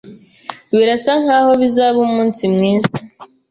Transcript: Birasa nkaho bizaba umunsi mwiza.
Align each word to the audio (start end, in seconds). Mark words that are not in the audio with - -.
Birasa 0.77 1.11
nkaho 1.21 1.51
bizaba 1.61 1.97
umunsi 2.07 2.41
mwiza. 2.53 2.93